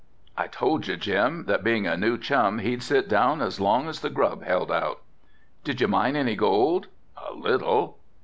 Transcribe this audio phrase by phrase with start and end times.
[0.35, 3.99] "I told you Jim, that being a new chum he'd sit down as long as
[3.99, 5.01] the grub held out."
[5.63, 7.99] "Did you mine any gold?" "A little."